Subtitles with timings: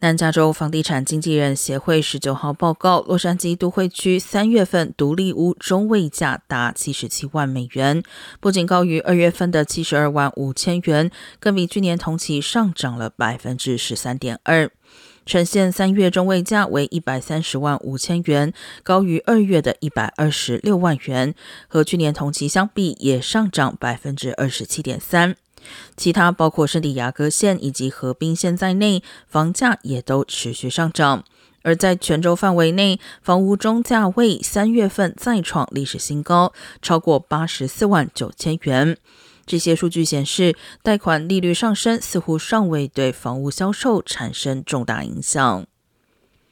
[0.00, 8.00] 南加州房地产经纪人协会十九号报告，洛杉矶都会区三月份独立屋中位价达七十七万美元，
[8.38, 14.70] 不仅高于二月份的七十二万五千元，更比去年同期上涨了百分之十三点二。
[15.26, 18.52] 呈现三月中位价为一百三十万五千元，
[18.84, 21.34] 高于二月的一百二十六万元，
[21.66, 25.34] 和去年同期相比也上涨百分之二十七点三。
[25.96, 31.24] 其他包括圣地亚哥县以及河滨县在内，房价也都持续上涨。
[31.62, 38.96] 而在全州范围内，房屋中价位三月份再创历史新高，超过八十四万九千元。
[39.44, 45.66] 这些数据显示，贷款利率上升似乎尚未对房屋销售产生重大影响。